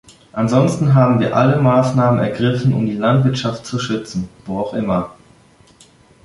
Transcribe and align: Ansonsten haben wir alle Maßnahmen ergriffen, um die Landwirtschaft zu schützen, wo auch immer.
Ansonsten 0.33 0.95
haben 0.95 1.19
wir 1.19 1.37
alle 1.37 1.61
Maßnahmen 1.61 2.19
ergriffen, 2.21 2.73
um 2.73 2.87
die 2.87 2.95
Landwirtschaft 2.97 3.67
zu 3.67 3.77
schützen, 3.77 4.29
wo 4.47 4.57
auch 4.59 4.73
immer. 4.73 5.11